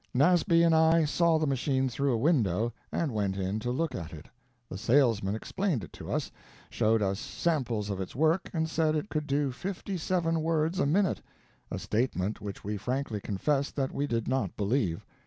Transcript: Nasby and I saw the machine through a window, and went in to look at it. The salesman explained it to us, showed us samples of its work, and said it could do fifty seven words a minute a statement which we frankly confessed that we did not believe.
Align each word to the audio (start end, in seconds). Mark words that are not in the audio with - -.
Nasby 0.15 0.63
and 0.63 0.73
I 0.73 1.05
saw 1.05 1.37
the 1.37 1.45
machine 1.45 1.87
through 1.87 2.13
a 2.13 2.17
window, 2.17 2.73
and 2.91 3.13
went 3.13 3.37
in 3.37 3.59
to 3.59 3.69
look 3.69 3.93
at 3.93 4.11
it. 4.13 4.27
The 4.67 4.77
salesman 4.79 5.35
explained 5.35 5.83
it 5.83 5.93
to 5.93 6.11
us, 6.11 6.31
showed 6.71 7.03
us 7.03 7.19
samples 7.19 7.91
of 7.91 8.01
its 8.01 8.15
work, 8.15 8.49
and 8.51 8.67
said 8.67 8.95
it 8.95 9.09
could 9.09 9.27
do 9.27 9.51
fifty 9.51 9.99
seven 9.99 10.41
words 10.41 10.79
a 10.79 10.87
minute 10.87 11.21
a 11.69 11.77
statement 11.77 12.41
which 12.41 12.63
we 12.63 12.77
frankly 12.77 13.21
confessed 13.21 13.75
that 13.75 13.91
we 13.93 14.07
did 14.07 14.27
not 14.27 14.57
believe. 14.57 15.05